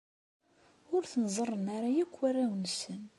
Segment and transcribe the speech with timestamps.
[0.95, 3.01] Ur ten-ẓerren ara akk warraw-nsen.